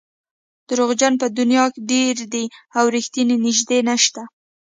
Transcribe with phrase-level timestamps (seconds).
[0.69, 2.45] دروغجن په دنیا کې ډېر دي
[2.77, 4.21] او رښتیني نژدې نشته.